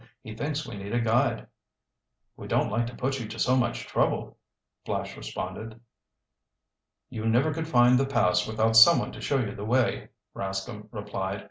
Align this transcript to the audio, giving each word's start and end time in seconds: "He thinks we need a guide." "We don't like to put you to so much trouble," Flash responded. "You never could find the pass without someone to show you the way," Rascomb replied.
"He 0.23 0.33
thinks 0.33 0.65
we 0.67 0.77
need 0.77 0.95
a 0.95 0.99
guide." 0.99 1.45
"We 2.35 2.47
don't 2.47 2.71
like 2.71 2.87
to 2.87 2.95
put 2.95 3.19
you 3.19 3.27
to 3.27 3.37
so 3.37 3.55
much 3.55 3.85
trouble," 3.85 4.39
Flash 4.83 5.15
responded. 5.15 5.79
"You 7.11 7.27
never 7.27 7.53
could 7.53 7.67
find 7.67 7.99
the 7.99 8.07
pass 8.07 8.47
without 8.47 8.75
someone 8.75 9.11
to 9.11 9.21
show 9.21 9.37
you 9.37 9.53
the 9.53 9.63
way," 9.63 10.09
Rascomb 10.35 10.87
replied. 10.91 11.39